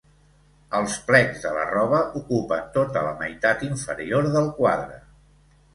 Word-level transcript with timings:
Els 0.77 0.95
plecs 1.09 1.43
de 1.43 1.51
la 1.57 1.67
roba 1.73 2.01
ocupen 2.23 2.67
tota 2.79 3.05
la 3.11 3.15
meitat 3.23 3.65
inferior 3.71 4.33
del 4.39 4.53
quadre. 4.63 5.01